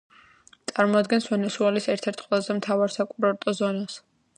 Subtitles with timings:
[0.71, 4.05] წარმოადგენს ვენესუელის ერთ-ერთ ყველაზე მთავარ საკურორტო ზონას.